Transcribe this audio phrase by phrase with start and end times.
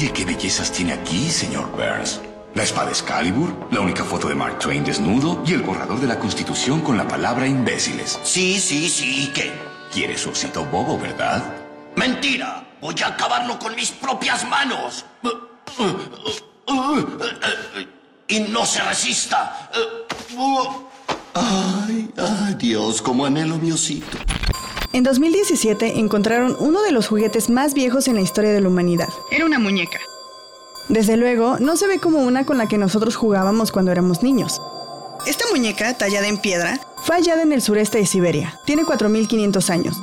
[0.00, 2.22] Mire qué bellezas tiene aquí, señor Burns.
[2.54, 6.18] La espada Excalibur, la única foto de Mark Twain desnudo y el borrador de la
[6.18, 8.18] Constitución con la palabra imbéciles.
[8.22, 9.52] Sí, sí, sí, ¿qué?
[9.92, 11.44] Quiere su osito bobo, ¿verdad?
[11.96, 12.66] ¡Mentira!
[12.80, 15.04] Voy a acabarlo con mis propias manos.
[18.26, 19.70] Y no se resista.
[21.34, 24.16] Ay, ay, Dios, cómo anhelo mi osito.
[24.92, 29.08] En 2017 encontraron uno de los juguetes más viejos en la historia de la humanidad.
[29.30, 30.00] Era una muñeca.
[30.88, 34.60] Desde luego, no se ve como una con la que nosotros jugábamos cuando éramos niños.
[35.26, 38.58] Esta muñeca, tallada en piedra, fue hallada en el sureste de Siberia.
[38.64, 39.96] Tiene 4.500 años.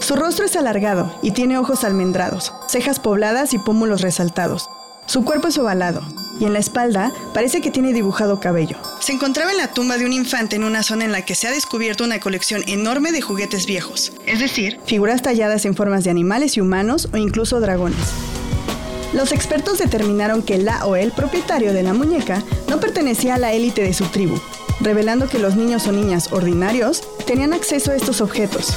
[0.00, 4.70] Su rostro es alargado y tiene ojos almendrados, cejas pobladas y pómulos resaltados.
[5.12, 6.00] Su cuerpo es ovalado
[6.40, 8.78] y en la espalda parece que tiene dibujado cabello.
[9.00, 11.46] Se encontraba en la tumba de un infante en una zona en la que se
[11.46, 16.10] ha descubierto una colección enorme de juguetes viejos, es decir, figuras talladas en formas de
[16.10, 17.98] animales y humanos o incluso dragones.
[19.12, 23.52] Los expertos determinaron que la o el propietario de la muñeca no pertenecía a la
[23.52, 24.40] élite de su tribu,
[24.80, 28.72] revelando que los niños o niñas ordinarios tenían acceso a estos objetos.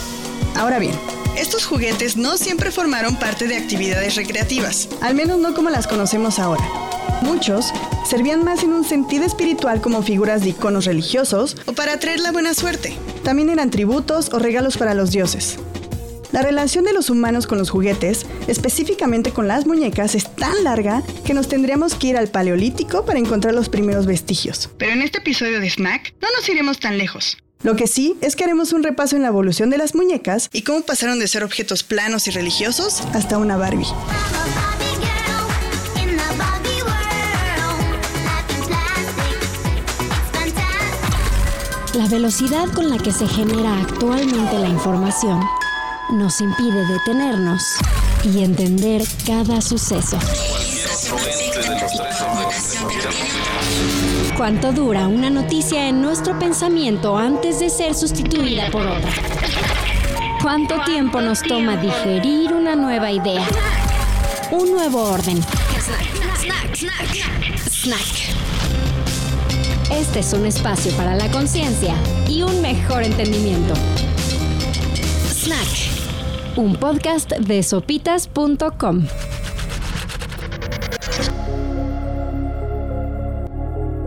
[0.54, 0.96] Ahora bien,
[1.38, 6.40] estos juguetes no siempre formaron parte de actividades recreativas, al menos no como las conocemos
[6.40, 6.64] ahora.
[7.22, 7.72] Muchos
[8.06, 12.32] servían más en un sentido espiritual como figuras de iconos religiosos o para traer la
[12.32, 12.96] buena suerte.
[13.24, 15.58] También eran tributos o regalos para los dioses.
[16.32, 21.02] La relación de los humanos con los juguetes, específicamente con las muñecas, es tan larga
[21.26, 24.70] que nos tendríamos que ir al Paleolítico para encontrar los primeros vestigios.
[24.78, 27.38] Pero en este episodio de Snack no nos iremos tan lejos.
[27.66, 30.62] Lo que sí es que haremos un repaso en la evolución de las muñecas y
[30.62, 33.88] cómo pasaron de ser objetos planos y religiosos hasta una Barbie.
[41.96, 45.42] La velocidad con la que se genera actualmente la información
[46.12, 47.64] nos impide detenernos
[48.24, 50.20] y entender cada suceso.
[54.38, 59.10] ¿Cuánto dura una noticia en nuestro pensamiento antes de ser sustituida por otra?
[60.42, 63.48] ¿Cuánto tiempo nos toma digerir una nueva idea?
[64.52, 65.42] Un nuevo orden.
[67.70, 68.26] Snack.
[69.90, 71.96] Este es un espacio para la conciencia
[72.28, 73.74] y un mejor entendimiento.
[75.30, 79.06] Snack, un podcast de sopitas.com.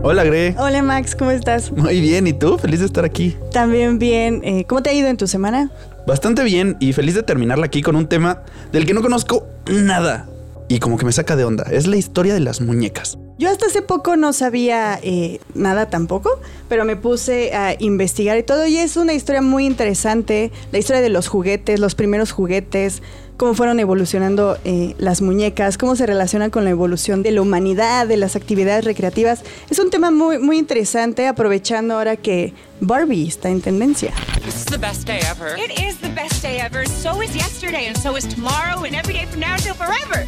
[0.01, 0.55] Hola, Gre.
[0.57, 1.73] Hola Max, ¿cómo estás?
[1.73, 2.57] Muy bien, ¿y tú?
[2.57, 3.35] Feliz de estar aquí.
[3.51, 4.41] También bien.
[4.45, 5.71] Eh, ¿Cómo te ha ido en tu semana?
[6.07, 10.29] Bastante bien y feliz de terminarla aquí con un tema del que no conozco nada
[10.69, 11.65] y como que me saca de onda.
[11.69, 13.17] Es la historia de las muñecas.
[13.39, 18.43] Yo hasta hace poco no sabía eh, nada tampoco, pero me puse a investigar y
[18.43, 23.01] todo y es una historia muy interesante, la historia de los juguetes, los primeros juguetes,
[23.37, 28.07] cómo fueron evolucionando eh, las muñecas, cómo se relacionan con la evolución de la humanidad,
[28.07, 29.43] de las actividades recreativas.
[29.69, 34.11] Es un tema muy, muy interesante, aprovechando ahora que Barbie está en tendencia.
[34.43, 35.57] This is the best day ever.
[35.57, 36.85] It is the best day ever.
[36.85, 40.27] So is yesterday, and so is tomorrow, and every day from now until forever.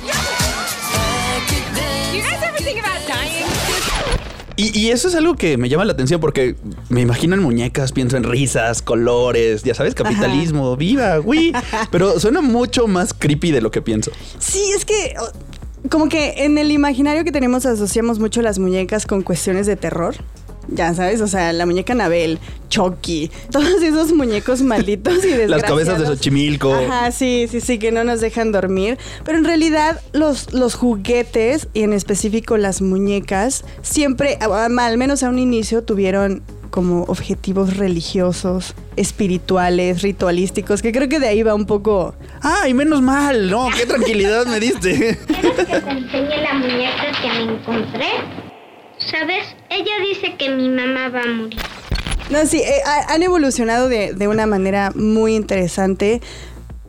[4.61, 6.55] Y, y eso es algo que me llama la atención porque
[6.89, 11.51] me imagino en muñecas, pienso en risas, colores, ya sabes, capitalismo, viva, güey.
[11.91, 14.11] Pero suena mucho más creepy de lo que pienso.
[14.37, 15.15] Sí, es que
[15.89, 20.15] como que en el imaginario que tenemos asociamos mucho las muñecas con cuestiones de terror.
[20.73, 22.39] Ya sabes, o sea, la muñeca Anabel,
[22.69, 25.49] Chucky, todos esos muñecos malditos y desgraciados.
[25.49, 26.73] Las cabezas de Xochimilco.
[26.73, 28.97] Ajá, sí, sí, sí, que no nos dejan dormir.
[29.25, 35.23] Pero en realidad los, los juguetes, y en específico las muñecas, siempre, a- al menos
[35.23, 41.53] a un inicio, tuvieron como objetivos religiosos, espirituales, ritualísticos, que creo que de ahí va
[41.53, 42.15] un poco...
[42.41, 45.19] Ay, menos mal, no, qué tranquilidad me diste.
[45.27, 48.07] ¿Quieres que te enseñe la muñeca que me encontré?
[49.09, 49.44] ¿Sabes?
[49.69, 51.59] Ella dice que mi mamá va a morir.
[52.29, 56.22] No, sí, eh, ha- han evolucionado de, de una manera muy interesante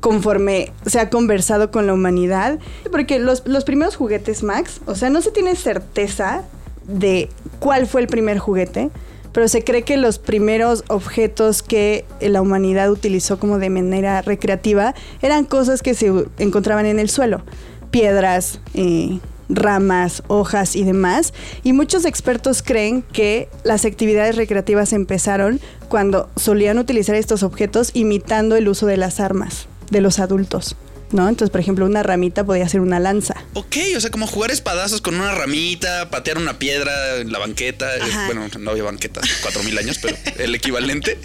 [0.00, 2.58] conforme se ha conversado con la humanidad.
[2.90, 6.42] Porque los, los primeros juguetes Max, o sea, no se tiene certeza
[6.86, 7.28] de
[7.60, 8.90] cuál fue el primer juguete,
[9.32, 14.94] pero se cree que los primeros objetos que la humanidad utilizó como de manera recreativa
[15.22, 17.42] eran cosas que se encontraban en el suelo.
[17.90, 19.18] Piedras, eh,
[19.54, 21.32] ramas, hojas y demás.
[21.62, 28.56] Y muchos expertos creen que las actividades recreativas empezaron cuando solían utilizar estos objetos imitando
[28.56, 30.76] el uso de las armas de los adultos.
[31.10, 31.28] ¿No?
[31.28, 33.34] Entonces, por ejemplo, una ramita podía ser una lanza.
[33.52, 37.86] Ok, o sea, como jugar espadazos con una ramita, patear una piedra en la banqueta.
[38.00, 38.24] Ajá.
[38.24, 41.18] Bueno, no había banqueta hace cuatro mil años, pero el equivalente.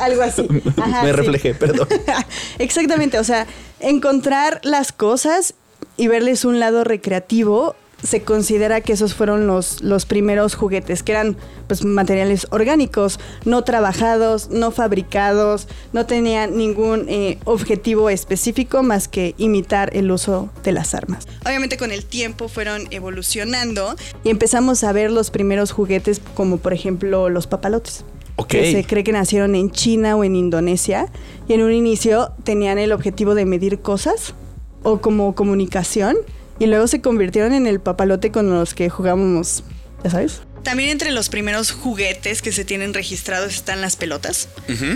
[0.00, 0.44] Algo así.
[0.76, 1.16] Ajá, Me sí.
[1.16, 1.86] reflejé, perdón.
[2.58, 3.46] Exactamente, o sea,
[3.78, 5.54] encontrar las cosas
[6.00, 11.12] y verles un lado recreativo, se considera que esos fueron los, los primeros juguetes, que
[11.12, 11.36] eran
[11.66, 19.34] pues, materiales orgánicos, no trabajados, no fabricados, no tenían ningún eh, objetivo específico más que
[19.36, 21.28] imitar el uso de las armas.
[21.44, 23.94] Obviamente con el tiempo fueron evolucionando
[24.24, 28.06] y empezamos a ver los primeros juguetes como por ejemplo los papalotes.
[28.36, 28.48] Ok.
[28.48, 31.08] Que se cree que nacieron en China o en Indonesia
[31.46, 34.32] y en un inicio tenían el objetivo de medir cosas
[34.82, 36.16] o como comunicación
[36.58, 39.64] y luego se convirtieron en el papalote con los que jugábamos,
[40.04, 40.42] ya sabes.
[40.62, 44.48] También entre los primeros juguetes que se tienen registrados están las pelotas,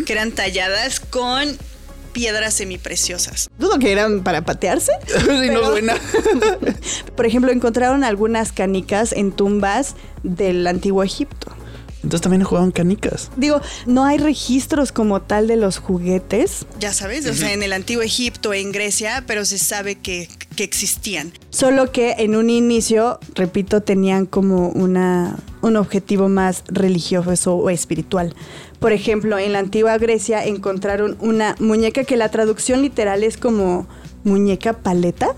[0.04, 1.56] que eran talladas con
[2.12, 3.48] piedras semipreciosas.
[3.58, 4.92] Dudo que eran para patearse.
[5.24, 5.60] Sí, no.
[7.16, 11.48] Por ejemplo, encontraron algunas canicas en tumbas del antiguo Egipto.
[12.04, 13.30] Entonces también jugaban canicas.
[13.36, 16.66] Digo, no hay registros como tal de los juguetes.
[16.78, 20.64] Ya sabes, o sea, en el antiguo Egipto, en Grecia, pero se sabe que, que
[20.64, 21.32] existían.
[21.50, 28.34] Solo que en un inicio, repito, tenían como una, un objetivo más religioso o espiritual.
[28.80, 33.86] Por ejemplo, en la antigua Grecia encontraron una muñeca que la traducción literal es como
[34.24, 35.34] muñeca paleta,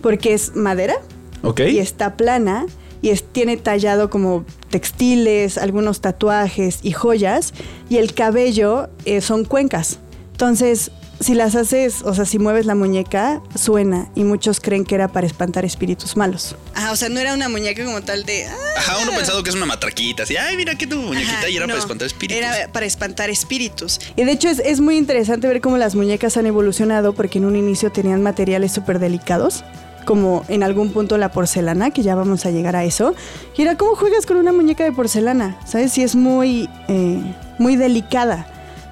[0.00, 0.94] porque es madera
[1.42, 1.60] Ok.
[1.60, 2.64] y está plana
[3.02, 7.52] y es- tiene tallado como textiles, algunos tatuajes y joyas
[7.88, 9.98] y el cabello eh, son cuencas.
[10.32, 14.94] Entonces, si las haces, o sea, si mueves la muñeca, suena y muchos creen que
[14.94, 16.56] era para espantar espíritus malos.
[16.74, 18.44] Ah, o sea, no era una muñeca como tal de...
[18.76, 20.24] Ajá, uno pensado que es una matraquita.
[20.24, 22.36] Así, ay, mira que tu muñequita Ajá, y era no, para espantar espíritus.
[22.36, 23.98] Era para espantar espíritus.
[24.14, 27.46] Y de hecho es, es muy interesante ver cómo las muñecas han evolucionado porque en
[27.46, 29.64] un inicio tenían materiales súper delicados,
[30.06, 33.14] como en algún punto la porcelana, que ya vamos a llegar a eso.
[33.54, 35.58] Y era, ¿cómo juegas con una muñeca de porcelana?
[35.66, 35.92] ¿Sabes?
[35.92, 37.20] Si es muy, eh,
[37.58, 38.46] muy delicada.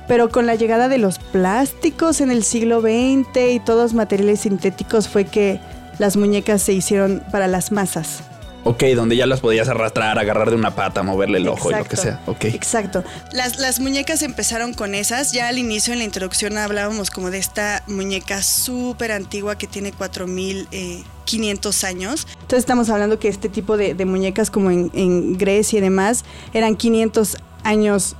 [0.06, 5.08] Pero con la llegada de los plásticos en el siglo XX y todos materiales sintéticos
[5.08, 5.60] fue que
[5.98, 8.22] las muñecas se hicieron para las masas.
[8.64, 11.84] Ok, donde ya las podías arrastrar, agarrar de una pata, moverle el ojo y lo
[11.84, 12.22] que sea.
[12.26, 12.46] Ok.
[12.46, 13.04] Exacto.
[13.30, 15.32] Las, las muñecas empezaron con esas.
[15.32, 19.92] Ya al inicio en la introducción hablábamos como de esta muñeca súper antigua que tiene
[19.92, 22.26] 4500 años.
[22.32, 26.24] Entonces estamos hablando que este tipo de, de muñecas como en, en Grecia y demás
[26.54, 28.16] eran 500 años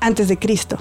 [0.00, 0.78] antes de Cristo.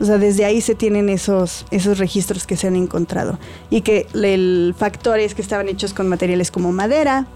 [0.00, 3.38] O sea, desde ahí se tienen esos, esos registros que se han encontrado.
[3.68, 7.26] Y que el factor es que estaban hechos con materiales como madera,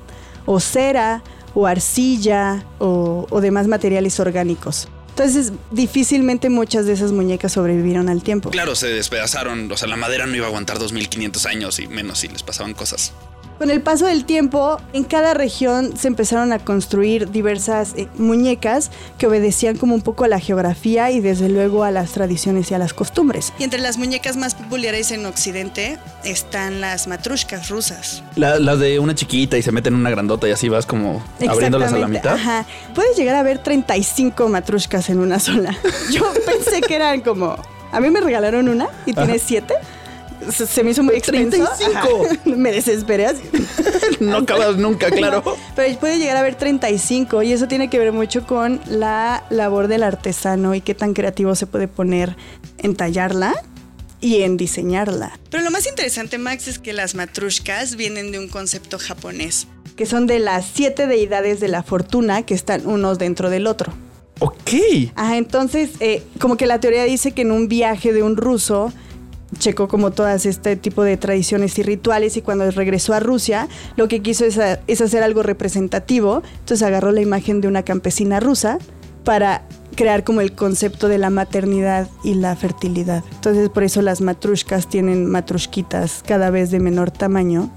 [0.46, 1.22] o cera,
[1.54, 4.88] o arcilla, o, demás materiales orgánicos.
[5.10, 8.50] Entonces, difícilmente muchas de esas muñecas sobrevivieron al tiempo.
[8.50, 9.70] Claro, se despedazaron.
[9.70, 12.72] O sea, la madera no iba a aguantar 2500 años y menos si les pasaban
[12.72, 13.12] cosas.
[13.62, 18.90] Con el paso del tiempo, en cada región se empezaron a construir diversas eh, muñecas
[19.18, 22.74] que obedecían como un poco a la geografía y desde luego a las tradiciones y
[22.74, 23.52] a las costumbres.
[23.60, 28.24] Y entre las muñecas más populares en Occidente están las matrushkas rusas.
[28.34, 31.22] La, la de una chiquita y se mete en una grandota y así vas como
[31.48, 32.34] abriéndolas a la mitad.
[32.34, 32.66] Ajá.
[32.96, 35.72] Puedes llegar a ver 35 matrushkas en una sola.
[36.10, 37.54] Yo pensé que eran como...
[37.92, 39.74] A mí me regalaron una y tiene siete.
[40.50, 41.68] Se, se me hizo muy extenso.
[41.68, 41.96] 35.
[41.96, 42.38] Ajá.
[42.56, 43.42] Me desesperé así.
[44.20, 45.42] No acabas nunca, claro.
[45.44, 49.44] No, pero puede llegar a haber 35 y eso tiene que ver mucho con la
[49.50, 52.36] labor del artesano y qué tan creativo se puede poner
[52.78, 53.54] en tallarla
[54.20, 55.38] y en diseñarla.
[55.50, 60.06] Pero lo más interesante, Max, es que las matrushkas vienen de un concepto japonés, que
[60.06, 63.92] son de las siete deidades de la fortuna que están unos dentro del otro.
[64.38, 64.70] Ok.
[65.14, 68.92] Ajá, entonces, eh, como que la teoría dice que en un viaje de un ruso
[69.58, 74.08] checó como todas este tipo de tradiciones y rituales y cuando regresó a Rusia lo
[74.08, 78.40] que quiso es, a- es hacer algo representativo, entonces agarró la imagen de una campesina
[78.40, 78.78] rusa
[79.24, 79.62] para
[79.94, 83.22] crear como el concepto de la maternidad y la fertilidad.
[83.34, 87.70] Entonces por eso las matrushkas tienen matrushkitas cada vez de menor tamaño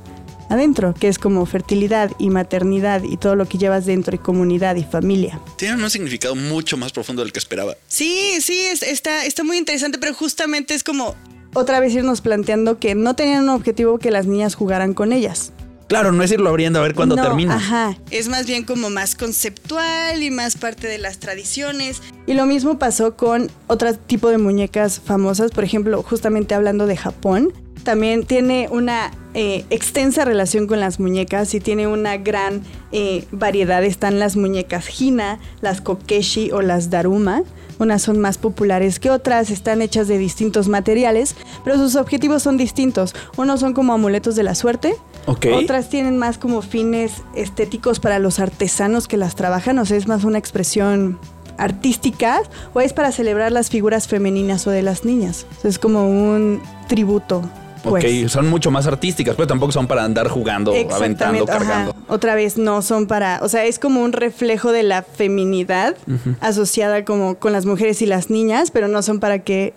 [0.49, 4.75] adentro, que es como fertilidad y maternidad y todo lo que llevas dentro y comunidad
[4.75, 5.39] y familia.
[5.57, 7.75] Tienen un significado mucho más profundo del que esperaba.
[7.87, 11.15] Sí, sí, es- está, está muy interesante, pero justamente es como
[11.55, 15.51] otra vez irnos planteando que no tenían un objetivo que las niñas jugaran con ellas.
[15.87, 17.55] Claro, no es irlo abriendo a ver cuándo No, termina.
[17.55, 22.01] Ajá, es más bien como más conceptual y más parte de las tradiciones.
[22.25, 26.97] Y lo mismo pasó con otro tipo de muñecas famosas, por ejemplo, justamente hablando de
[26.97, 27.53] Japón.
[27.83, 33.83] También tiene una eh, extensa relación con las muñecas y tiene una gran eh, variedad.
[33.83, 37.43] Están las muñecas Hina, las Kokeshi o las Daruma.
[37.79, 42.57] Unas son más populares que otras, están hechas de distintos materiales, pero sus objetivos son
[42.57, 43.15] distintos.
[43.37, 48.39] Unos son como amuletos de la suerte, otras tienen más como fines estéticos para los
[48.39, 51.19] artesanos que las trabajan, o sea, es más una expresión
[51.57, 52.41] artística
[52.73, 55.45] o es para celebrar las figuras femeninas o de las niñas.
[55.57, 57.41] O sea, es como un tributo
[57.89, 58.03] pues.
[58.23, 61.59] Ok, son mucho más artísticas, pero tampoco son para andar jugando, aventando, Exactamente, ajá.
[61.59, 61.95] cargando.
[62.07, 65.95] Otra vez no son para, o sea, es como un reflejo de la feminidad
[66.41, 69.73] asociada como con las mujeres y las niñas, pero no son para que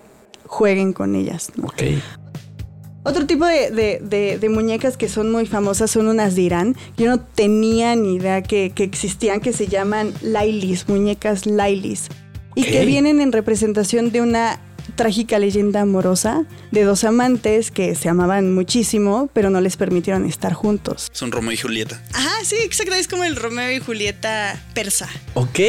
[0.46, 1.50] jueguen con ellas.
[1.56, 1.66] ¿no?
[1.66, 1.82] Ok.
[3.04, 6.76] Otro tipo de, de- de- de muñecas que son muy famosas son unas de Irán.
[6.98, 12.08] Yo no tenía ni idea que, que existían, que se llaman lailis, muñecas lailis.
[12.54, 14.58] Y que vienen en representación de una
[14.98, 20.54] trágica leyenda amorosa de dos amantes que se amaban muchísimo, pero no les permitieron estar
[20.54, 21.08] juntos.
[21.12, 22.02] Son Romeo y Julieta.
[22.12, 22.94] Ajá, sí, exacto.
[22.94, 25.08] Es como el Romeo y Julieta persa.
[25.34, 25.60] Ok.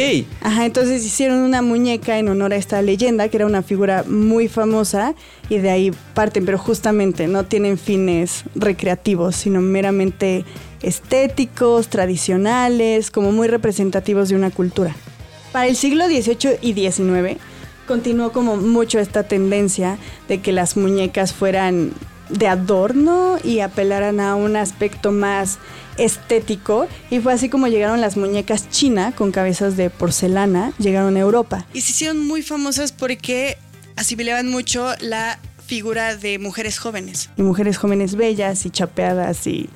[0.42, 4.48] Ajá, entonces hicieron una muñeca en honor a esta leyenda, que era una figura muy
[4.48, 5.14] famosa,
[5.48, 10.44] y de ahí parten, pero justamente no tienen fines recreativos, sino meramente
[10.82, 14.96] estéticos, tradicionales, como muy representativos de una cultura.
[15.52, 17.40] Para el siglo XVIII y XIX
[17.90, 21.92] continuó como mucho esta tendencia de que las muñecas fueran
[22.30, 25.58] de adorno y apelaran a un aspecto más
[25.98, 31.20] estético y fue así como llegaron las muñecas china con cabezas de porcelana, llegaron a
[31.20, 31.66] Europa.
[31.74, 33.58] Y se hicieron muy famosas porque
[33.96, 37.32] asimilaban mucho la figura de mujeres jóvenes.
[37.38, 39.68] Y mujeres jóvenes bellas y chapeadas y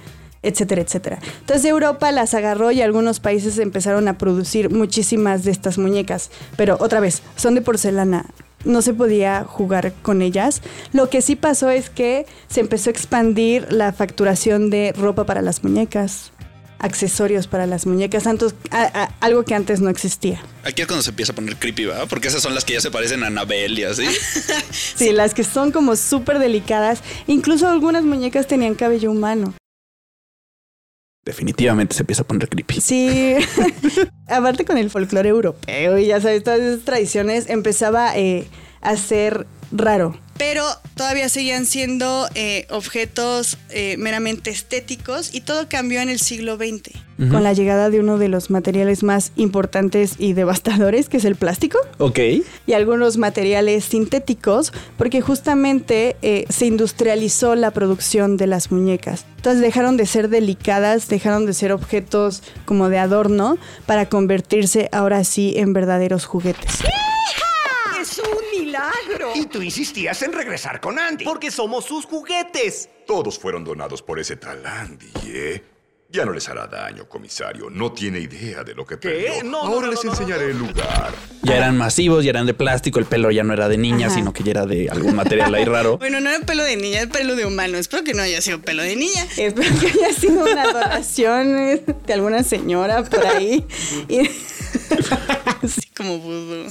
[0.44, 1.20] etcétera, etcétera.
[1.40, 6.78] Entonces Europa las agarró y algunos países empezaron a producir muchísimas de estas muñecas, pero
[6.80, 8.26] otra vez, son de porcelana.
[8.66, 10.62] No se podía jugar con ellas.
[10.94, 15.42] Lo que sí pasó es que se empezó a expandir la facturación de ropa para
[15.42, 16.32] las muñecas,
[16.80, 20.42] accesorios para las muñecas, tantos- a- a- algo que antes no existía.
[20.64, 22.06] Aquí es cuando se empieza a poner creepy, ¿verdad?
[22.10, 24.06] Porque esas son las que ya se parecen a Anabel y así.
[24.96, 27.00] Sí, las que son como súper delicadas.
[27.28, 29.54] Incluso algunas muñecas tenían cabello humano.
[31.26, 32.82] Definitivamente se empieza a poner creepy.
[32.82, 33.36] Sí,
[34.28, 38.46] aparte con el folclore europeo y ya sabes, todas esas tradiciones empezaba eh,
[38.82, 40.18] a ser raro.
[40.38, 46.58] Pero todavía seguían siendo eh, objetos eh, meramente estéticos y todo cambió en el siglo
[46.58, 46.92] XX.
[47.30, 51.36] Con la llegada de uno de los materiales más importantes y devastadores, que es el
[51.36, 52.20] plástico Ok.
[52.66, 59.26] y algunos materiales sintéticos, porque justamente eh, se industrializó la producción de las muñecas.
[59.38, 65.24] Entonces dejaron de ser delicadas, dejaron de ser objetos como de adorno para convertirse ahora
[65.24, 66.74] sí en verdaderos juguetes.
[66.74, 67.53] ¡Es un
[68.60, 69.32] milagro!
[69.36, 71.24] Y tú insistías en regresar con Andy.
[71.26, 72.90] Porque somos sus juguetes.
[73.08, 75.64] Todos fueron donados por ese tal Andy, ¿eh?
[76.10, 77.72] Ya no les hará daño, comisario.
[77.72, 79.44] No tiene idea de lo que perdió.
[79.44, 81.12] No, no, Ahora no, les no, no, enseñaré el lugar.
[81.42, 84.16] Ya eran masivos, ya eran de plástico, el pelo ya no era de niña, Ajá.
[84.18, 85.98] sino que ya era de algún material ahí raro.
[86.04, 87.80] Bueno, no era pelo de niña, es pelo de humano.
[87.80, 89.26] Espero que no haya sido pelo de niña.
[89.38, 93.66] Espero que haya sido una donación eh, de alguna señora por ahí.
[94.08, 94.30] Y-
[95.64, 96.68] Así como vudú.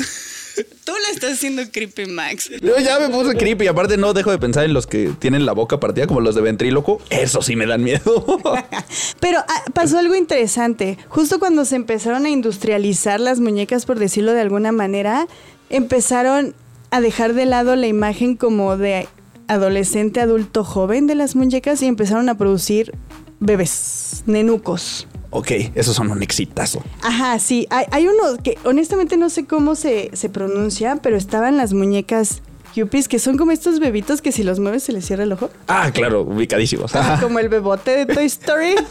[0.84, 2.50] Tú la estás haciendo creepy, Max.
[2.60, 3.66] Yo ya me puse creepy.
[3.66, 6.40] Aparte, no dejo de pensar en los que tienen la boca partida, como los de
[6.40, 7.00] ventríloco.
[7.10, 8.24] Eso sí me dan miedo.
[9.20, 10.98] Pero ah, pasó algo interesante.
[11.08, 15.26] Justo cuando se empezaron a industrializar las muñecas, por decirlo de alguna manera,
[15.70, 16.54] empezaron
[16.90, 19.08] a dejar de lado la imagen como de
[19.48, 22.92] adolescente, adulto, joven de las muñecas y empezaron a producir
[23.40, 25.06] bebés, nenucos.
[25.32, 26.82] Ok, esos son un exitazo.
[27.02, 27.66] Ajá, sí.
[27.70, 32.42] Hay, hay uno que honestamente no sé cómo se, se pronuncia, pero estaban las muñecas
[32.74, 35.50] Yuppies, que son como estos bebitos que si los mueves se les cierra el ojo.
[35.68, 36.94] Ah, claro, ubicadísimos.
[36.94, 38.74] Ajá, como el bebote de Toy Story.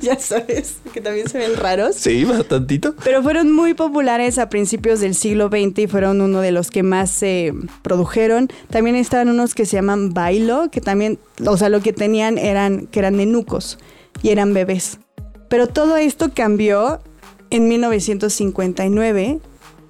[0.00, 1.96] Ya sabes, que también se ven raros.
[1.96, 2.94] Sí, bastantito.
[3.04, 6.82] Pero fueron muy populares a principios del siglo XX y fueron uno de los que
[6.82, 8.48] más se produjeron.
[8.70, 12.86] También estaban unos que se llaman bailo, que también, o sea, lo que tenían eran
[12.88, 13.78] que eran nenucos
[14.22, 14.98] y eran bebés.
[15.48, 17.00] Pero todo esto cambió
[17.50, 19.40] en 1959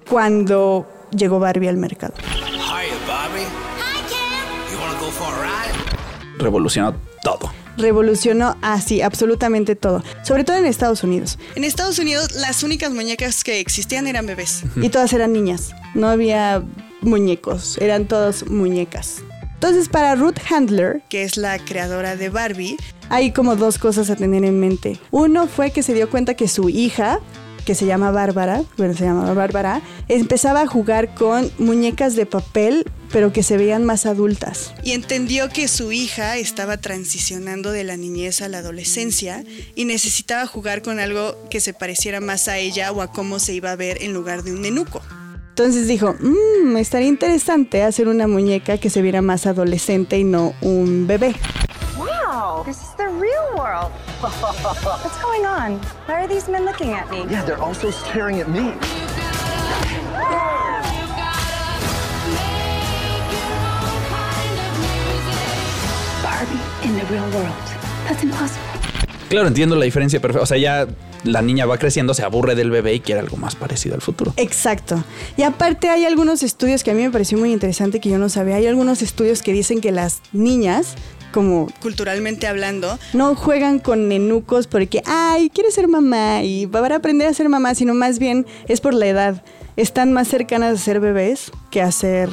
[0.09, 2.13] cuando llegó Barbie al mercado.
[2.23, 3.41] Hiya, Bobby.
[3.41, 4.71] Hi, Ken.
[4.71, 6.39] You wanna go for a ride?
[6.43, 7.51] Revolucionó todo.
[7.77, 11.39] revolucionó así absolutamente todo, sobre todo en Estados Unidos.
[11.55, 16.09] En Estados Unidos las únicas muñecas que existían eran bebés y todas eran niñas, no
[16.09, 16.61] había
[17.01, 19.21] muñecos, eran todas muñecas.
[19.59, 22.77] Entonces para Ruth Handler, que es la creadora de Barbie,
[23.09, 24.97] hay como dos cosas a tener en mente.
[25.11, 27.19] Uno fue que se dio cuenta que su hija,
[27.65, 32.89] que se llama Bárbara, bueno, se llamaba Bárbara, empezaba a jugar con muñecas de papel,
[33.11, 34.71] pero que se veían más adultas.
[34.81, 39.43] Y entendió que su hija estaba transicionando de la niñez a la adolescencia
[39.75, 43.55] y necesitaba jugar con algo que se pareciera más a ella o a cómo se
[43.55, 45.01] iba a ver en lugar de un nenuco.
[45.59, 50.53] Entonces dijo, mmm, estaría interesante hacer una muñeca que se viera más adolescente y no
[50.61, 51.35] un bebé.
[51.97, 53.91] Wow, this is the real world.
[54.21, 55.81] What's going on?
[56.07, 57.25] Why are these men looking at me?
[57.29, 58.71] Yeah, they're also staring at me.
[66.85, 67.53] in the real world.
[68.07, 68.63] That's impossible.
[69.27, 70.43] Claro, entiendo la diferencia perfecta.
[70.43, 70.87] O sea, ya
[71.23, 74.33] la niña va creciendo, se aburre del bebé y quiere algo más parecido al futuro.
[74.37, 75.03] Exacto.
[75.37, 78.29] Y aparte hay algunos estudios que a mí me pareció muy interesante que yo no
[78.29, 78.55] sabía.
[78.55, 80.95] Hay algunos estudios que dicen que las niñas
[81.31, 86.95] como culturalmente hablando, no juegan con nenucos porque, ay, quiere ser mamá y va a
[86.95, 89.43] aprender a ser mamá, sino más bien es por la edad.
[89.75, 92.29] Están más cercanas a ser bebés que a ser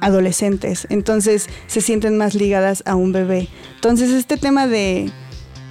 [0.00, 0.86] adolescentes.
[0.90, 3.48] Entonces se sienten más ligadas a un bebé.
[3.76, 5.10] Entonces este tema de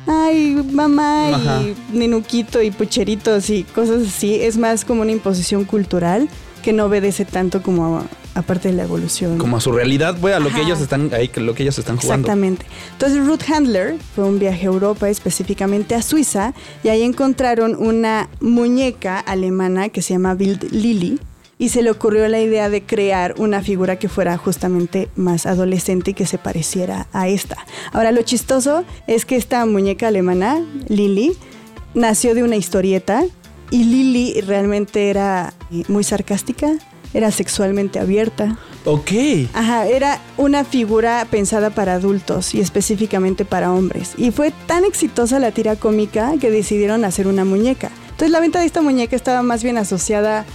[0.07, 6.29] ay, mamá y nenuquito y pucheritos y cosas así, es más como una imposición cultural
[6.61, 9.37] que no obedece tanto como a, aparte de la evolución.
[9.37, 12.25] Como a su realidad, a lo que ellos están ahí, lo que ellos están jugando.
[12.25, 12.65] Exactamente.
[12.93, 18.29] Entonces Ruth Handler fue un viaje a Europa, específicamente a Suiza, y ahí encontraron una
[18.41, 21.19] muñeca alemana que se llama Bild Lily
[21.57, 26.11] y se le ocurrió la idea de crear una figura que fuera justamente más adolescente
[26.11, 27.57] y que se pareciera a esta.
[27.93, 31.33] Ahora, lo chistoso es que esta muñeca alemana, Lily,
[31.93, 33.23] nació de una historieta
[33.71, 36.73] y Lily realmente era eh, muy sarcástica,
[37.13, 38.59] era sexualmente abierta.
[38.83, 39.11] Ok.
[39.53, 44.13] Ajá, era una figura pensada para adultos y específicamente para hombres.
[44.17, 47.89] Y fue tan exitosa la tira cómica que decidieron hacer una muñeca.
[48.11, 50.45] Entonces la venta de esta muñeca estaba más bien asociada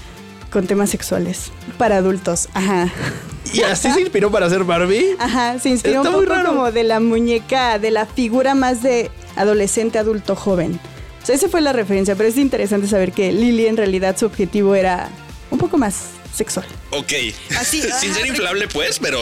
[0.51, 2.49] con temas sexuales para adultos.
[2.55, 2.91] Ajá.
[3.53, 5.17] ¿Y así se inspiró para hacer Barbie?
[5.19, 9.99] Ajá, se inspiró un poco como de la muñeca, de la figura más de adolescente,
[9.99, 10.79] adulto, joven.
[11.23, 14.27] O sea, esa fue la referencia, pero es interesante saber que Lily en realidad su
[14.27, 15.09] objetivo era
[15.51, 16.67] un poco más sexual.
[16.91, 17.13] Ok.
[17.59, 19.21] Así, Sin ser inflable, pues, pero.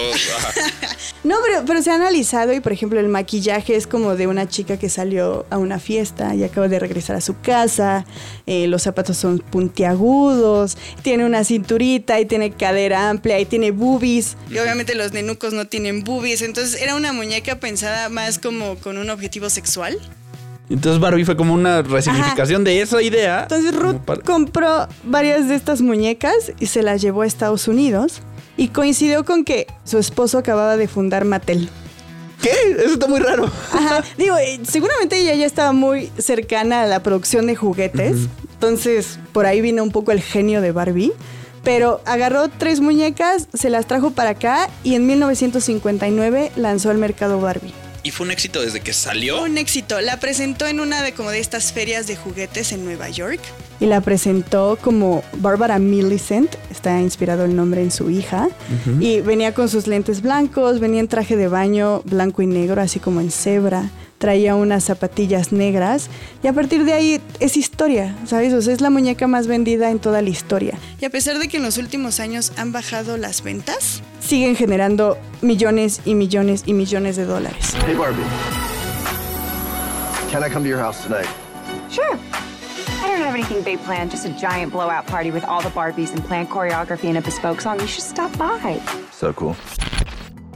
[1.24, 4.48] no, pero, pero se ha analizado y, por ejemplo, el maquillaje es como de una
[4.48, 8.04] chica que salió a una fiesta y acaba de regresar a su casa.
[8.46, 14.36] Eh, los zapatos son puntiagudos, tiene una cinturita y tiene cadera amplia y tiene boobies.
[14.50, 16.42] Y obviamente los nenucos no tienen boobies.
[16.42, 19.98] Entonces era una muñeca pensada más como con un objetivo sexual.
[20.70, 23.42] Entonces Barbie fue como una resignificación de esa idea.
[23.42, 28.20] Entonces Ruth compró varias de estas muñecas y se las llevó a Estados Unidos
[28.56, 31.70] y coincidió con que su esposo acababa de fundar Mattel.
[32.42, 32.50] ¿Qué?
[32.78, 33.50] Eso está muy raro.
[33.72, 34.04] Ajá.
[34.16, 38.28] Digo, eh, seguramente ella ya estaba muy cercana a la producción de juguetes.
[38.54, 41.12] Entonces, por ahí vino un poco el genio de Barbie.
[41.64, 47.40] Pero agarró tres muñecas, se las trajo para acá y en 1959 lanzó al mercado
[47.40, 47.74] Barbie.
[48.08, 49.42] ¿Y fue un éxito desde que salió?
[49.42, 50.00] Un éxito.
[50.00, 53.38] La presentó en una de como de estas ferias de juguetes en Nueva York.
[53.80, 58.48] Y la presentó como Barbara Millicent, está inspirado el nombre en su hija.
[58.98, 62.98] Y venía con sus lentes blancos, venía en traje de baño blanco y negro, así
[62.98, 66.10] como en cebra traía unas zapatillas negras
[66.42, 68.52] y a partir de ahí es historia, ¿sabes?
[68.52, 70.78] O sea, es la muñeca más vendida en toda la historia.
[71.00, 75.16] Y a pesar de que en los últimos años han bajado las ventas, siguen generando
[75.40, 77.74] millones y millones y millones de dólares.
[77.86, 78.22] Hey Barbie.
[80.30, 81.26] Can I come to your house tonight?
[81.90, 82.18] Sure.
[83.00, 86.12] I don't have anything big planned, just a giant blowout party with all the Barbies
[86.12, 87.80] and planned choreography and a bespoke song.
[87.80, 88.80] You should stop by.
[89.12, 89.56] So cool.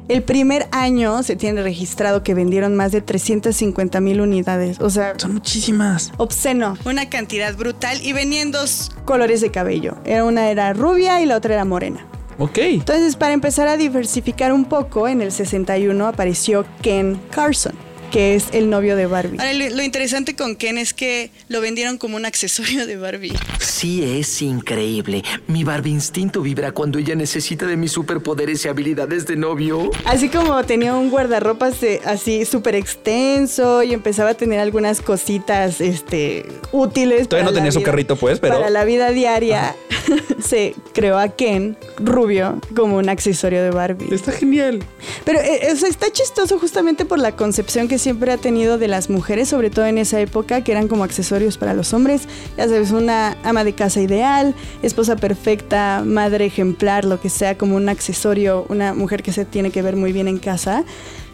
[0.08, 4.80] El primer año se tiene registrado que vendieron más de 350 mil unidades.
[4.80, 6.12] O sea, son muchísimas.
[6.16, 6.76] Obsceno.
[6.84, 9.96] Una cantidad brutal y venían dos colores de cabello.
[10.24, 12.06] Una era rubia y la otra era morena.
[12.38, 12.58] Ok.
[12.58, 17.74] Entonces, para empezar a diversificar un poco, en el 61 apareció Ken Carson
[18.12, 19.38] que es el novio de Barbie.
[19.40, 23.32] Ahora, lo, interesante con Ken es que lo vendieron como un accesorio de Barbie.
[23.58, 25.24] Sí, es increíble.
[25.46, 29.90] Mi Barbie instinto vibra cuando ella necesita de mis superpoderes y habilidades de novio.
[30.04, 36.44] Así como tenía un guardarropas así súper extenso y empezaba a tener algunas cositas este,
[36.70, 37.28] útiles.
[37.28, 38.56] Todavía no tenía su carrito, pues, pero.
[38.56, 39.74] Para la vida diaria
[40.38, 44.14] se creó a Ken rubio como un accesorio de Barbie.
[44.14, 44.84] Está genial.
[45.24, 49.48] Pero eh, está chistoso justamente por la concepción que siempre ha tenido de las mujeres,
[49.48, 52.28] sobre todo en esa época, que eran como accesorios para los hombres.
[52.56, 57.76] Ya sabes, una ama de casa ideal, esposa perfecta, madre ejemplar, lo que sea, como
[57.76, 60.84] un accesorio, una mujer que se tiene que ver muy bien en casa.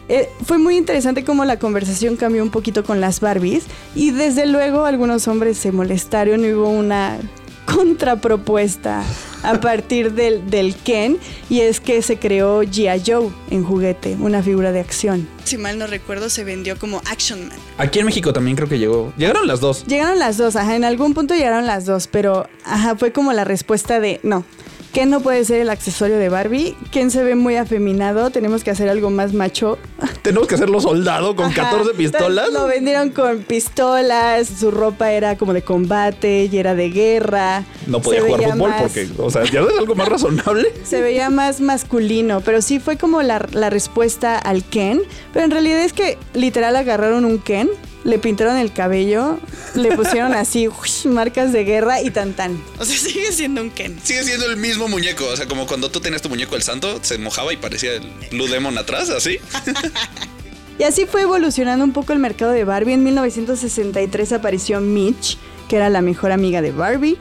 [0.07, 4.47] Eh, fue muy interesante cómo la conversación cambió un poquito con las Barbies y desde
[4.47, 7.19] luego algunos hombres se molestaron y hubo una
[7.73, 9.03] contrapropuesta
[9.43, 11.17] a partir del, del Ken
[11.49, 13.01] y es que se creó G.I.
[13.05, 15.27] Joe en juguete, una figura de acción.
[15.43, 17.57] Si mal no recuerdo, se vendió como Action Man.
[17.77, 19.13] Aquí en México también creo que llegó.
[19.17, 19.85] Llegaron las dos.
[19.85, 23.43] Llegaron las dos, ajá, en algún punto llegaron las dos, pero ajá, fue como la
[23.43, 24.43] respuesta de no.
[24.93, 26.75] Ken no puede ser el accesorio de Barbie.
[26.91, 28.31] Ken se ve muy afeminado.
[28.31, 29.77] Tenemos que hacer algo más macho.
[30.23, 32.51] Tenemos que hacerlo soldado con 14 pistolas.
[32.51, 34.47] Lo vendieron con pistolas.
[34.47, 37.65] Su ropa era como de combate y era de guerra.
[37.85, 40.73] No podía jugar fútbol porque, o sea, ya es algo más razonable.
[40.83, 45.01] Se veía más masculino, pero sí fue como la, la respuesta al Ken.
[45.33, 47.69] Pero en realidad es que literal agarraron un Ken
[48.03, 49.39] le pintaron el cabello,
[49.75, 50.69] le pusieron así
[51.05, 52.61] marcas de guerra y tan tan.
[52.79, 53.99] O sea, sigue siendo un Ken.
[54.03, 55.25] Sigue siendo el mismo muñeco.
[55.25, 58.03] O sea, como cuando tú tenías tu muñeco el santo, se mojaba y parecía el
[58.31, 59.37] Blue Demon atrás, así.
[60.79, 62.93] y así fue evolucionando un poco el mercado de Barbie.
[62.93, 67.17] En 1963 apareció Mitch, que era la mejor amiga de Barbie.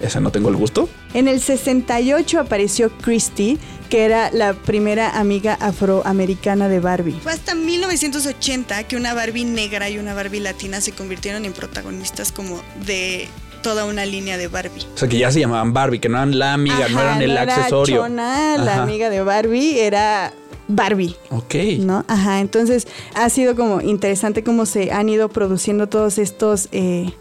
[0.00, 0.88] Esa no tengo el gusto.
[1.14, 7.18] En el 68 apareció Christy, que era la primera amiga afroamericana de Barbie.
[7.22, 12.32] Fue hasta 1980 que una Barbie negra y una Barbie latina se convirtieron en protagonistas
[12.32, 13.28] como de
[13.62, 14.84] toda una línea de Barbie.
[14.94, 17.36] O sea, que ya se llamaban Barbie, que no eran la amiga, no eran el
[17.38, 18.06] accesorio.
[18.08, 20.32] la amiga de Barbie era
[20.68, 21.16] Barbie.
[21.30, 21.54] Ok.
[21.78, 22.04] ¿No?
[22.08, 27.12] Ajá, entonces ha sido como interesante cómo se han ido produciendo todos estos eh,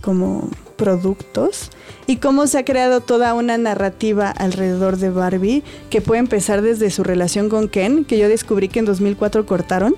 [0.00, 0.48] como
[0.80, 1.68] productos
[2.06, 6.90] y cómo se ha creado toda una narrativa alrededor de Barbie que puede empezar desde
[6.90, 9.94] su relación con Ken, que yo descubrí que en 2004 cortaron.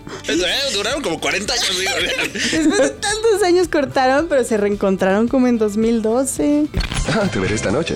[0.75, 1.69] Duraron como 40 años.
[2.35, 6.67] Después de tantos años cortaron, pero se reencontraron como en 2012.
[7.15, 7.95] Ah, te veré esta noche.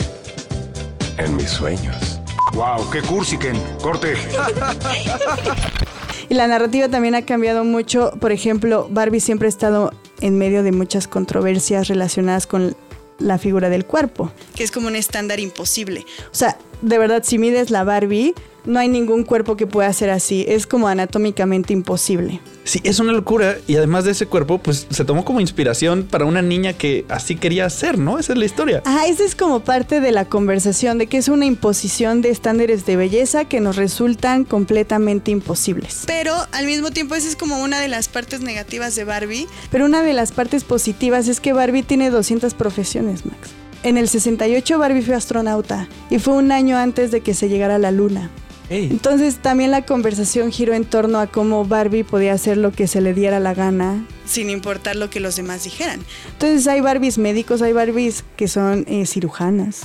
[1.19, 2.21] En mis sueños.
[2.53, 3.61] Wow, qué cursi, Ken.
[3.83, 4.15] Corte.
[6.29, 8.13] Y la narrativa también ha cambiado mucho.
[8.21, 12.77] Por ejemplo, Barbie siempre ha estado en medio de muchas controversias relacionadas con
[13.19, 16.05] la figura del cuerpo, que es como un estándar imposible.
[16.31, 18.35] O sea, de verdad, si mides la Barbie,
[18.67, 20.45] no hay ningún cuerpo que pueda ser así.
[20.49, 22.41] Es como anatómicamente imposible.
[22.65, 23.57] Sí, es una locura.
[23.67, 27.37] Y además de ese cuerpo, pues se tomó como inspiración para una niña que así
[27.37, 28.19] quería ser, ¿no?
[28.19, 28.83] Esa es la historia.
[28.85, 32.85] Ah, esa es como parte de la conversación de que es una imposición de estándares
[32.85, 36.03] de belleza que nos resultan completamente imposibles.
[36.07, 39.47] Pero al mismo tiempo, esa es como una de las partes negativas de Barbie.
[39.71, 43.51] Pero una de las partes positivas es que Barbie tiene 200 profesiones, Max.
[43.85, 47.77] En el 68 Barbie fue astronauta y fue un año antes de que se llegara
[47.77, 48.31] a la luna.
[48.69, 53.01] Entonces también la conversación giró en torno a cómo Barbie podía hacer lo que se
[53.01, 54.05] le diera la gana.
[54.27, 56.01] Sin importar lo que los demás dijeran.
[56.33, 59.83] Entonces hay Barbies médicos, hay Barbies que son eh, cirujanas,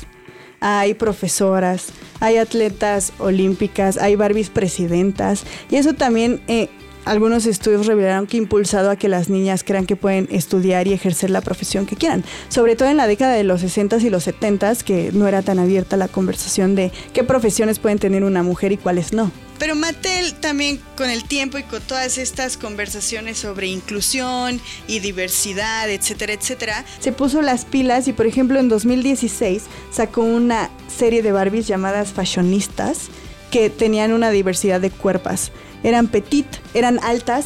[0.59, 1.87] hay profesoras,
[2.19, 5.43] hay atletas olímpicas, hay Barbies presidentas.
[5.69, 6.69] Y eso también eh,
[7.05, 10.93] algunos estudios revelaron que ha impulsado a que las niñas crean que pueden estudiar y
[10.93, 12.23] ejercer la profesión que quieran.
[12.49, 15.59] Sobre todo en la década de los 60s y los 70s, que no era tan
[15.59, 19.31] abierta la conversación de qué profesiones pueden tener una mujer y cuáles no.
[19.57, 25.87] Pero Mattel también con el tiempo y con todas estas conversaciones sobre inclusión y diversidad,
[25.87, 31.31] etcétera, etcétera, se puso las pilas y por ejemplo en 2016 sacó una serie de
[31.31, 33.09] Barbies llamadas Fashionistas
[33.51, 35.51] que tenían una diversidad de cuerpos
[35.83, 37.45] eran petit, eran altas.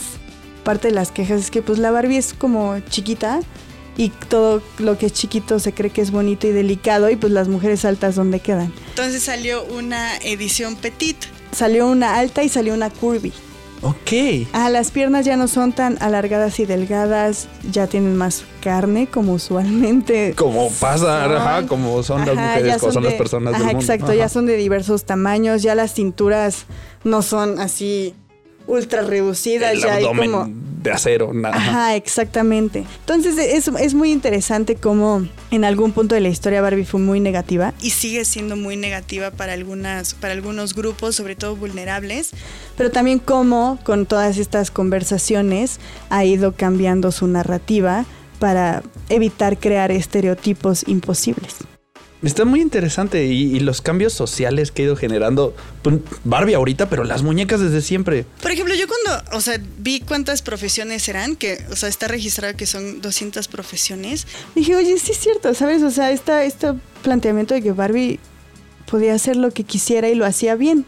[0.64, 3.40] Parte de las quejas es que pues la Barbie es como chiquita
[3.98, 7.32] y todo lo que es chiquito se cree que es bonito y delicado y pues
[7.32, 8.74] las mujeres altas ¿dónde quedan?
[8.90, 11.18] Entonces salió una edición petit,
[11.52, 13.32] salió una alta y salió una curvy.
[13.82, 14.48] Ok.
[14.54, 19.34] Ah, las piernas ya no son tan alargadas y delgadas, ya tienen más carne como
[19.34, 20.34] usualmente.
[20.36, 23.80] Como pasa, ajá, como son las mujeres, como son las personas del mundo.
[23.80, 26.66] Exacto, ya son de diversos tamaños, ya las cinturas
[27.04, 28.16] no son así
[28.68, 30.54] ultra reducida, El ya abdomen como...
[30.82, 31.56] de acero, nada.
[31.56, 32.84] Ajá, exactamente.
[33.02, 37.20] Entonces es, es muy interesante cómo en algún punto de la historia Barbie fue muy
[37.20, 42.32] negativa y sigue siendo muy negativa para, algunas, para algunos grupos, sobre todo vulnerables,
[42.78, 48.06] pero también cómo con todas estas conversaciones ha ido cambiando su narrativa
[48.40, 51.56] para evitar crear estereotipos imposibles.
[52.26, 57.04] Está muy interesante y, los cambios sociales que ha ido generando pues, Barbie ahorita, pero
[57.04, 58.26] las muñecas desde siempre.
[58.42, 62.56] Por ejemplo, yo cuando, o sea, vi cuántas profesiones eran, que, o sea, está registrado
[62.58, 65.84] que son 200 profesiones, dije, oye, sí es cierto, ¿sabes?
[65.84, 68.20] O sea, esta, este planteamiento de que Barbie
[68.90, 70.86] podía hacer lo que quisiera y lo hacía bien.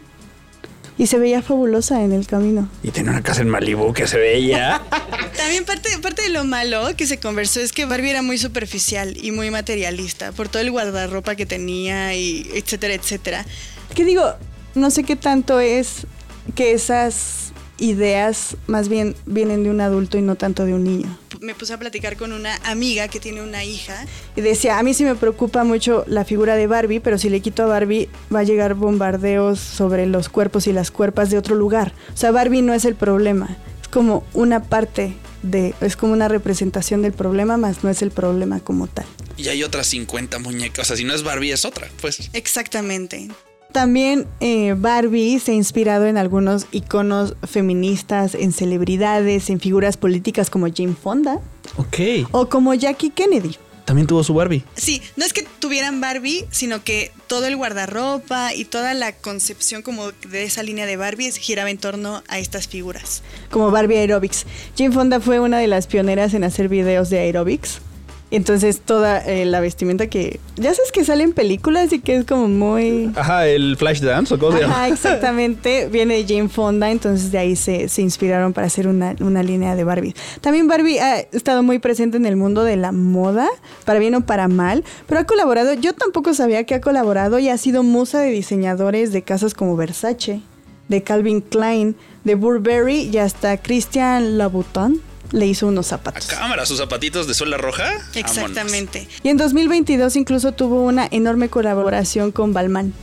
[0.98, 2.68] Y se veía fabulosa en el camino.
[2.82, 4.82] Y tenía una casa en Malibu que se veía.
[5.36, 9.16] También parte, parte de lo malo que se conversó es que Barbie era muy superficial
[9.16, 13.46] y muy materialista por todo el guardarropa que tenía y etcétera, etcétera.
[13.94, 14.34] Que digo,
[14.74, 16.06] no sé qué tanto es
[16.54, 17.47] que esas
[17.78, 21.18] ideas más bien vienen de un adulto y no tanto de un niño.
[21.40, 24.94] Me puse a platicar con una amiga que tiene una hija y decía, a mí
[24.94, 28.40] sí me preocupa mucho la figura de Barbie, pero si le quito a Barbie va
[28.40, 31.92] a llegar bombardeos sobre los cuerpos y las cuerpas de otro lugar.
[32.12, 36.26] O sea, Barbie no es el problema, es como una parte de, es como una
[36.26, 39.06] representación del problema, más no es el problema como tal.
[39.36, 40.86] y hay otras 50 muñecas.
[40.86, 42.28] O sea, si no es Barbie, es otra, pues.
[42.32, 43.28] Exactamente.
[43.72, 50.48] También eh, Barbie se ha inspirado en algunos iconos feministas, en celebridades, en figuras políticas
[50.48, 51.40] como Jane Fonda.
[51.76, 52.28] Ok.
[52.32, 53.56] O como Jackie Kennedy.
[53.84, 54.64] También tuvo su Barbie.
[54.74, 59.80] Sí, no es que tuvieran Barbie, sino que todo el guardarropa y toda la concepción
[59.80, 63.22] como de esa línea de Barbie giraba en torno a estas figuras.
[63.50, 64.44] Como Barbie Aerobics.
[64.76, 67.80] Jane Fonda fue una de las pioneras en hacer videos de aerobics.
[68.30, 72.24] Entonces toda eh, la vestimenta que ya sabes que sale en películas y que es
[72.26, 73.10] como muy...
[73.16, 74.88] Ajá, el flash dance o cómo llama.
[74.88, 75.88] exactamente.
[75.92, 79.74] Viene de Jane Fonda, entonces de ahí se, se inspiraron para hacer una, una, línea
[79.76, 80.14] de Barbie.
[80.42, 83.48] También Barbie ha estado muy presente en el mundo de la moda,
[83.86, 87.48] para bien o para mal, pero ha colaborado, yo tampoco sabía que ha colaborado y
[87.48, 90.42] ha sido musa de diseñadores de casas como Versace,
[90.88, 95.00] de Calvin Klein, de Burberry y hasta Christian Louboutin
[95.32, 96.30] le hizo unos zapatos.
[96.32, 97.88] A cámara, sus zapatitos de suela roja.
[98.14, 99.08] Exactamente.
[99.22, 102.94] Y en 2022 incluso tuvo una enorme colaboración con Balmain.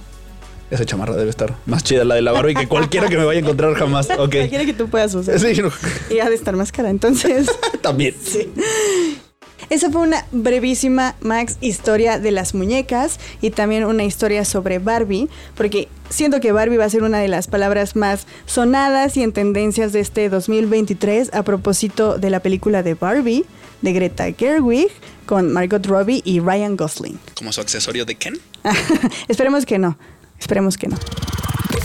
[0.71, 3.39] Esa chamarra debe estar más chida la de la Barbie que cualquiera que me vaya
[3.39, 4.09] a encontrar jamás.
[4.09, 4.31] Ok.
[4.31, 5.39] Cualquiera que tú puedas usar.
[5.39, 5.71] Sí, no.
[6.09, 7.47] Y ha de estar más cara, entonces.
[7.81, 8.15] También.
[8.23, 8.51] Sí.
[9.69, 15.27] Esa fue una brevísima, Max, historia de las muñecas y también una historia sobre Barbie,
[15.55, 19.33] porque siento que Barbie va a ser una de las palabras más sonadas y en
[19.33, 23.45] tendencias de este 2023 a propósito de la película de Barbie
[23.81, 24.89] de Greta Gerwig
[25.25, 27.19] con Margot Robbie y Ryan Gosling.
[27.35, 28.39] ¿Como su accesorio de Ken?
[29.27, 29.97] Esperemos que no.
[30.39, 30.97] Esperemos que no.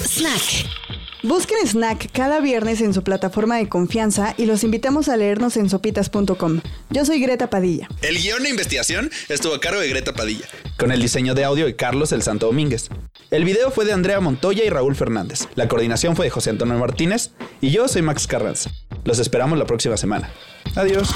[0.07, 0.90] Snack.
[1.23, 5.69] Busquen Snack cada viernes en su plataforma de confianza y los invitamos a leernos en
[5.69, 6.61] sopitas.com.
[6.89, 7.89] Yo soy Greta Padilla.
[8.01, 10.47] El guion de investigación estuvo a cargo de Greta Padilla,
[10.79, 12.89] con el diseño de audio de Carlos El Santo Domínguez.
[13.31, 15.47] El video fue de Andrea Montoya y Raúl Fernández.
[15.57, 18.71] La coordinación fue de José Antonio Martínez y yo soy Max Carranza.
[19.05, 20.33] Los esperamos la próxima semana.
[20.75, 21.11] Adiós.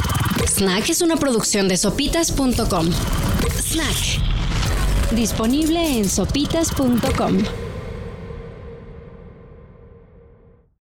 [0.46, 2.90] Snack es una producción de sopitas.com.
[3.58, 5.12] Snack.
[5.12, 7.63] Disponible en sopitas.com.